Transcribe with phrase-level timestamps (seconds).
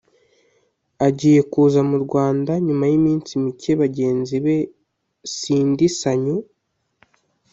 [1.07, 4.55] Agiye kuza mu Rwanda nyuma y’iminsi mike bagenzi be
[5.37, 6.37] Cindy Sanyu